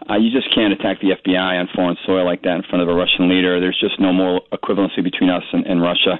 [0.07, 2.87] Uh, you just can't attack the FBI on foreign soil like that in front of
[2.87, 3.59] a Russian leader.
[3.59, 6.19] There's just no moral equivalency between us and, and Russia.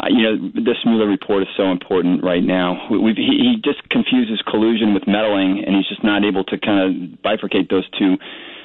[0.00, 2.86] Uh, you know, this Mueller report is so important right now.
[2.90, 6.56] We, we've, he, he just confuses collusion with meddling, and he's just not able to
[6.58, 8.16] kind of bifurcate those two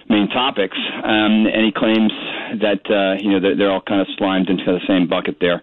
[0.08, 0.78] main topics.
[1.04, 2.14] Um, and he claims
[2.62, 5.62] that uh, you know they're, they're all kind of slimed into the same bucket there.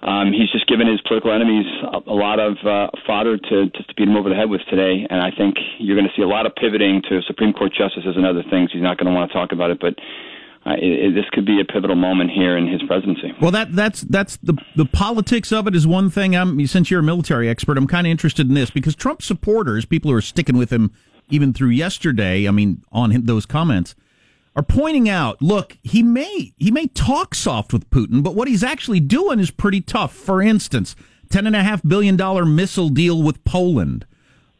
[0.00, 3.88] Um, he's just given his political enemies a, a lot of uh, fodder to just
[3.88, 6.22] to beat him over the head with today, and I think you're going to see
[6.22, 8.70] a lot of pivoting to Supreme Court justices and other things.
[8.72, 9.98] He's not going to want to talk about it, but
[10.66, 13.32] uh, it, it, this could be a pivotal moment here in his presidency.
[13.40, 16.36] Well, that that's that's the the politics of it is one thing.
[16.36, 19.84] I'm since you're a military expert, I'm kind of interested in this because Trump supporters,
[19.84, 20.92] people who are sticking with him
[21.28, 23.94] even through yesterday, I mean, on those comments,
[24.58, 28.64] are pointing out, look, he may he may talk soft with Putin, but what he's
[28.64, 30.12] actually doing is pretty tough.
[30.12, 30.96] For instance,
[31.30, 34.04] ten and a half billion dollar missile deal with Poland.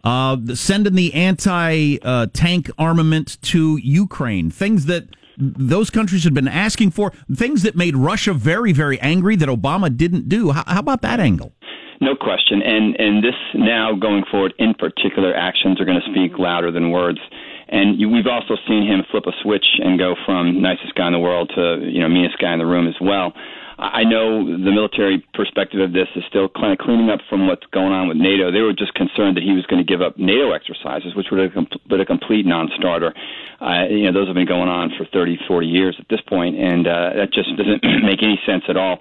[0.04, 7.12] Uh, sending the anti-tank armament to Ukraine, things that those countries had been asking for,
[7.34, 10.52] things that made Russia very, very angry that Obama didn't do.
[10.52, 11.52] How, how about that angle?
[12.00, 12.62] No question.
[12.62, 16.92] And and this now going forward, in particular, actions are going to speak louder than
[16.92, 17.18] words.
[17.68, 21.12] And you, we've also seen him flip a switch and go from nicest guy in
[21.12, 23.32] the world to you know meanest guy in the room as well.
[23.78, 27.64] I know the military perspective of this is still kind of cleaning up from what's
[27.70, 28.50] going on with NATO.
[28.50, 31.38] They were just concerned that he was going to give up NATO exercises, which would
[31.38, 31.54] have
[31.86, 33.14] been a complete non-starter.
[33.62, 36.58] Uh, you know, those have been going on for 30, 40 years at this point,
[36.58, 38.98] and uh, that just doesn't make any sense at all.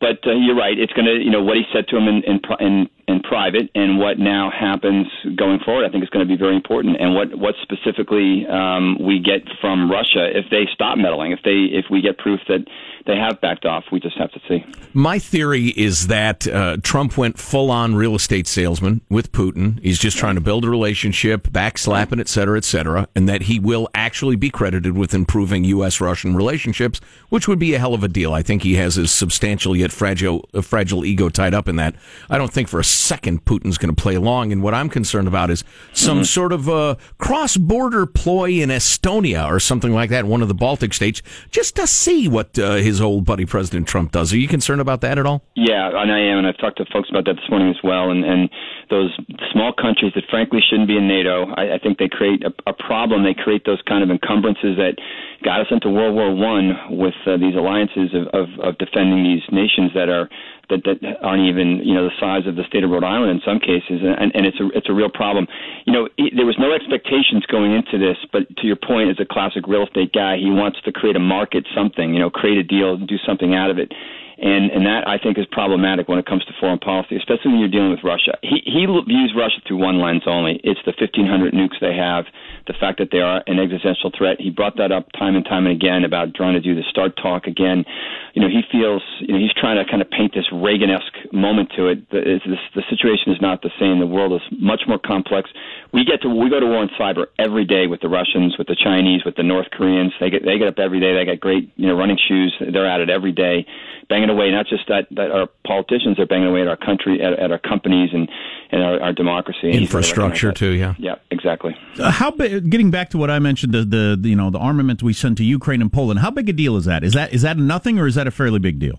[0.00, 0.78] But uh, you're right.
[0.78, 3.70] It's going to, you know, what he said to him in, in in in private
[3.74, 5.86] and what now happens going forward.
[5.86, 6.96] I think is going to be very important.
[7.00, 11.68] And what what specifically um, we get from Russia if they stop meddling, if they
[11.72, 12.66] if we get proof that
[13.06, 14.64] they have backed off, we just have to see.
[14.92, 19.80] My theory is that uh, Trump went full on real estate salesman with Putin.
[19.82, 23.58] He's just trying to build a relationship, backslapping, et cetera, et cetera, and that he
[23.58, 26.00] will actually be credited with improving U.S.
[26.00, 28.34] Russian relationships, which would be a hell of a deal.
[28.34, 31.94] I think he has his substantial yet fragile, fragile ego tied up in that.
[32.28, 34.52] I don't think for a second Putin's going to play along.
[34.52, 36.24] And what I'm concerned about is some mm-hmm.
[36.24, 40.54] sort of a cross border ploy in Estonia or something like that, one of the
[40.54, 44.32] Baltic states, just to see what uh, his old buddy President Trump does.
[44.32, 45.42] Are you concerned about that at all?
[45.54, 46.38] Yeah, and I am.
[46.38, 48.10] And I've talked to folks about that this morning as well.
[48.10, 48.50] And, and
[48.90, 49.10] those
[49.52, 52.72] small countries that frankly shouldn't be in NATO, I, I think they create a, a
[52.72, 53.24] problem.
[53.24, 54.96] They create those kind of encumbrances that
[55.42, 59.42] got us into World War One with uh, these alliances of, of, of defending these
[59.50, 60.28] nations that are
[60.70, 63.40] that, that aren't even you know the size of the state of Rhode Island in
[63.44, 65.46] some cases, and, and it's a it's a real problem.
[65.84, 69.18] You know, it, there was no expectations going into this, but to your point, as
[69.20, 72.58] a classic real estate guy, he wants to create a market, something, you know, create
[72.58, 73.92] a deal, and do something out of it
[74.40, 77.60] and and that I think is problematic when it comes to foreign policy, especially when
[77.60, 78.40] you're dealing with Russia.
[78.40, 80.60] He he views Russia through one lens only.
[80.64, 82.24] It's the 1,500 nukes they have,
[82.66, 84.40] the fact that they are an existential threat.
[84.40, 87.20] He brought that up time and time and again about trying to do the START
[87.20, 87.84] talk again.
[88.32, 91.76] You know, he feels you know he's trying to kind of paint this Reagan-esque moment
[91.76, 92.08] to it.
[92.08, 94.00] The, the, the situation is not the same.
[94.00, 95.52] The world is much more complex.
[95.92, 98.68] We get to we go to war in cyber every day with the Russians, with
[98.72, 100.16] the Chinese, with the North Koreans.
[100.16, 101.12] They get they get up every day.
[101.12, 102.56] They got great you know running shoes.
[102.56, 103.66] They're at it every day,
[104.08, 104.50] banging away.
[104.50, 107.58] Not just that that our politicians are banging away at our country, at, at our
[107.58, 108.28] companies, and
[108.72, 109.70] and our, our democracy.
[109.72, 110.72] Infrastructure too.
[110.72, 110.94] Yeah.
[110.98, 111.16] Yeah.
[111.30, 111.76] Exactly.
[111.98, 112.70] Uh, how big?
[112.70, 115.38] Getting back to what I mentioned, the, the the you know the armament we sent
[115.38, 116.20] to Ukraine and Poland.
[116.20, 117.04] How big a deal is that?
[117.04, 118.98] Is that is that nothing, or is that a fairly big deal?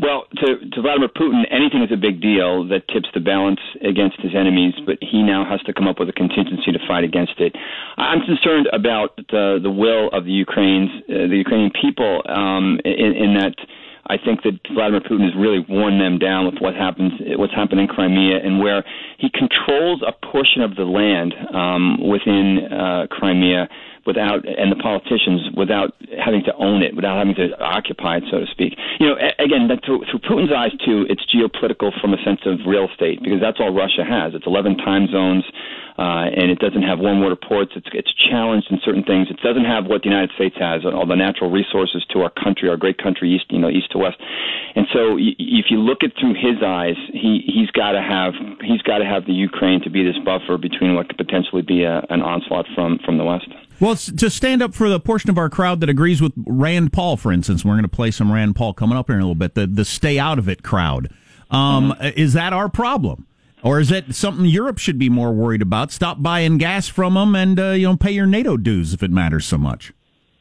[0.00, 4.20] Well, to, to Vladimir Putin, anything is a big deal that tips the balance against
[4.22, 7.34] his enemies, but he now has to come up with a contingency to fight against
[7.38, 7.54] it.
[7.98, 13.12] I'm concerned about the, the will of the Ukrainians, uh, the Ukrainian people, um, in,
[13.12, 13.56] in that
[14.06, 17.80] I think that Vladimir Putin has really worn them down with what happens, what's happened
[17.80, 18.84] in Crimea, and where
[19.18, 23.68] he controls a portion of the land um, within uh, Crimea
[24.06, 28.40] without and the politicians without having to own it, without having to occupy it, so
[28.40, 28.74] to speak.
[28.98, 32.60] You know, again, that through, through Putin's eyes too, it's geopolitical from a sense of
[32.66, 34.34] real estate because that's all Russia has.
[34.34, 35.44] It's 11 time zones.
[35.98, 37.72] Uh, and it doesn't have warm water ports.
[37.76, 39.28] It's it's challenged in certain things.
[39.30, 42.68] It doesn't have what the United States has, all the natural resources to our country,
[42.68, 44.16] our great country, east you know east to west.
[44.74, 48.82] And so, if you look at through his eyes, he he's got to have he's
[48.82, 52.04] got to have the Ukraine to be this buffer between what could potentially be a,
[52.10, 53.48] an onslaught from from the west.
[53.80, 57.16] Well, to stand up for the portion of our crowd that agrees with Rand Paul,
[57.16, 59.34] for instance, we're going to play some Rand Paul coming up here in a little
[59.34, 59.54] bit.
[59.54, 61.08] The the stay out of it crowd.
[61.50, 62.20] Um, mm-hmm.
[62.20, 63.26] Is that our problem?
[63.62, 65.90] Or is it something Europe should be more worried about?
[65.90, 69.10] Stop buying gas from them and uh, you know pay your NATO dues if it
[69.10, 69.92] matters so much.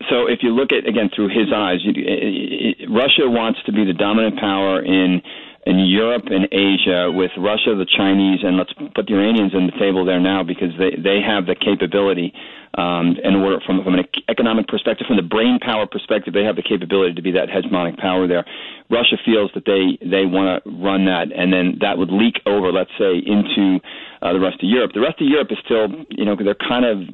[0.10, 3.71] So if you look at again through his eyes, you, it, it, Russia wants to
[3.71, 5.21] be the dominant power in
[5.65, 9.75] in Europe and Asia with Russia, the Chinese, and let's put the Iranians on the
[9.77, 12.34] table there now because they they have the capability
[12.75, 16.55] um, and we're, from, from an economic perspective, from the brain power perspective, they have
[16.55, 18.45] the capability to be that hegemonic power there.
[18.89, 22.71] Russia feels that they they want to run that, and then that would leak over,
[22.71, 23.77] let's say, into
[24.21, 24.91] uh, the rest of Europe.
[24.93, 27.05] The rest of Europe is still, you know, they're kind of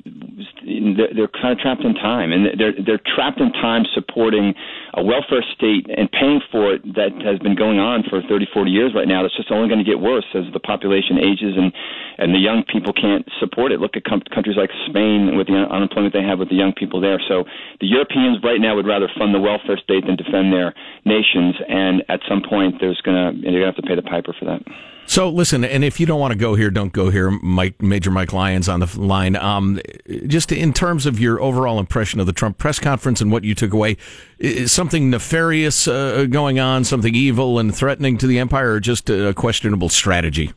[0.63, 4.55] they're, they're kind of trapped in time, and they're they're trapped in time supporting
[4.95, 8.71] a welfare state and paying for it that has been going on for 30, 40
[8.71, 9.21] years right now.
[9.21, 11.75] That's just only going to get worse as the population ages and
[12.17, 13.83] and the young people can't support it.
[13.83, 16.73] Look at com- countries like Spain with the un- unemployment they have with the young
[16.73, 17.19] people there.
[17.27, 17.43] So
[17.79, 20.73] the Europeans right now would rather fund the welfare state than defend their
[21.05, 24.45] nations, and at some point there's gonna they're gonna have to pay the piper for
[24.45, 24.61] that.
[25.07, 27.29] So listen, and if you don't want to go here, don't go here.
[27.29, 29.35] Mike, Major Mike Lyons on the line.
[29.35, 29.79] Um,
[30.25, 33.53] just in terms of your overall impression of the Trump press conference and what you
[33.53, 33.97] took away,
[34.39, 39.09] is something nefarious uh, going on, something evil and threatening to the empire, or just
[39.09, 40.53] a questionable strategy?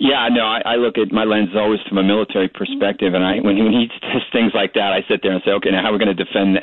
[0.00, 3.36] Yeah, no, I, I look at my lens always from a military perspective, and I
[3.44, 3.84] when he, when he
[4.32, 6.16] things like that, I sit there and say, okay, now how are we going to
[6.16, 6.56] defend,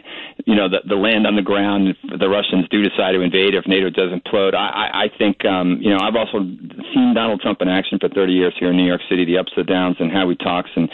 [0.50, 3.54] you know, the, the land on the ground if the Russians do decide to invade,
[3.54, 4.58] if NATO does implode?
[4.58, 6.42] I, I, I think, um, you know, I've also
[6.98, 9.54] seen Donald Trump in action for 30 years here in New York City, the ups
[9.56, 10.90] and downs, and how he talks, and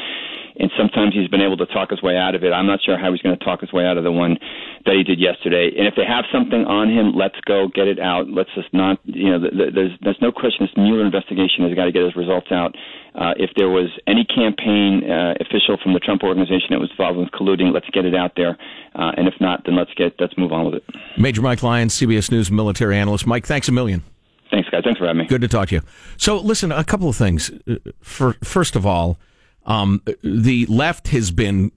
[0.55, 2.51] and sometimes he's been able to talk his way out of it.
[2.51, 4.37] I'm not sure how he's going to talk his way out of the one
[4.85, 5.71] that he did yesterday.
[5.77, 8.29] And if they have something on him, let's go get it out.
[8.29, 11.73] Let's just not, you know, th- th- there's there's no question this Mueller investigation has
[11.73, 12.75] got to get his results out.
[13.15, 17.17] Uh, if there was any campaign uh, official from the Trump organization that was involved
[17.17, 18.57] with colluding, let's get it out there.
[18.95, 20.83] Uh, and if not, then let's get let's move on with it.
[21.17, 23.25] Major Mike Lyons, CBS News military analyst.
[23.25, 24.03] Mike, thanks a million.
[24.51, 24.83] Thanks, guys.
[24.83, 25.25] Thanks for having me.
[25.25, 25.81] Good to talk to you.
[26.17, 27.49] So, listen, a couple of things.
[27.67, 29.17] Uh, For, first of all,
[29.65, 31.71] um, the left has been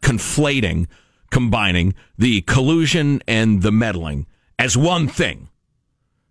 [0.00, 0.86] conflating,
[1.30, 4.26] combining the collusion and the meddling
[4.58, 5.48] as one thing.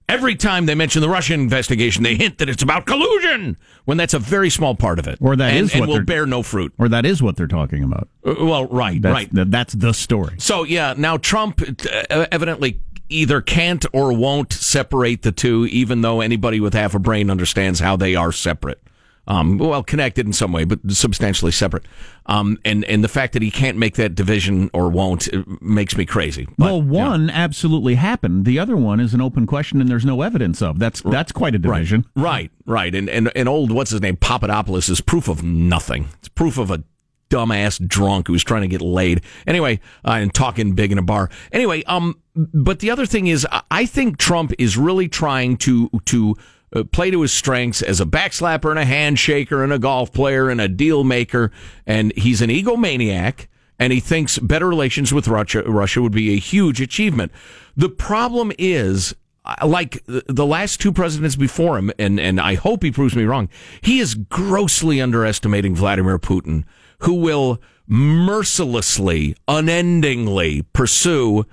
[0.08, 4.14] Every time they mention the Russian investigation, they hint that it's about collusion, when that's
[4.14, 6.74] a very small part of it, Or that and, is and will bear no fruit.
[6.78, 8.08] Or that is what they're talking about.
[8.24, 9.34] Uh, Well, right, That's, right.
[9.34, 10.36] th- that's the story.
[10.38, 12.80] So yeah, now Trump uh, evidently
[13.10, 17.80] either can't or won't separate the two, even though anybody with half a brain understands
[17.80, 18.82] how they are separate.
[19.28, 21.86] Um, well, connected in some way, but substantially separate.
[22.28, 25.98] Um, and and the fact that he can't make that division or won't uh, makes
[25.98, 26.48] me crazy.
[26.58, 28.46] But, well, one absolutely happened.
[28.46, 30.78] The other one is an open question, and there's no evidence of.
[30.78, 32.06] That's that's quite a division.
[32.16, 32.94] Right, right.
[32.94, 36.10] And and and old what's his name Papadopoulos is proof of nothing.
[36.20, 36.84] It's proof of a
[37.32, 39.22] dumbass drunk who's trying to get laid.
[39.48, 41.32] Anyway, uh, and talking big in a bar.
[41.52, 45.90] Anyway, um, but the other thing is, I- I think Trump is really trying to
[46.06, 46.36] to.
[46.74, 50.50] Uh, play to his strengths as a backslapper and a handshaker and a golf player
[50.50, 51.52] and a deal maker,
[51.86, 53.48] and he's an egomaniac
[53.80, 57.32] and he thinks better relations with Russia, Russia would be a huge achievement.
[57.76, 62.84] The problem is, uh, like the last two presidents before him, and, and I hope
[62.84, 63.50] he proves me wrong,
[63.82, 66.64] he is grossly underestimating Vladimir Putin,
[67.00, 71.46] who will mercilessly, unendingly pursue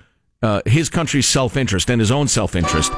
[0.42, 2.92] uh, his country's self interest and his own self interest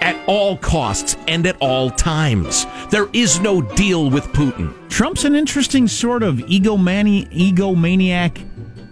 [0.00, 2.66] at all costs and at all times.
[2.90, 4.74] There is no deal with Putin.
[4.88, 8.44] Trump's an interesting sort of egomani- egomaniac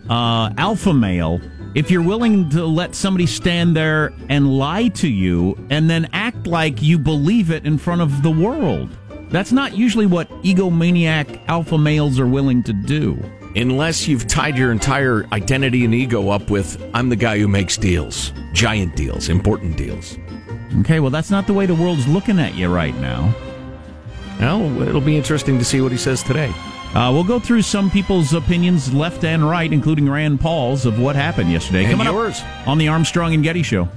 [0.08, 1.40] uh, alpha male.
[1.74, 6.46] If you're willing to let somebody stand there and lie to you and then act
[6.46, 8.96] like you believe it in front of the world,
[9.30, 13.20] that's not usually what egomaniac alpha males are willing to do.
[13.56, 17.76] Unless you've tied your entire identity and ego up with, I'm the guy who makes
[17.76, 20.18] deals, giant deals, important deals.
[20.80, 23.34] Okay, well, that's not the way the world's looking at you right now.
[24.40, 26.52] Well, it'll be interesting to see what he says today.
[26.94, 31.16] Uh, we'll go through some people's opinions, left and right, including Rand Paul's, of what
[31.16, 31.84] happened yesterday.
[31.84, 33.88] And Coming up on the Armstrong and Getty Show.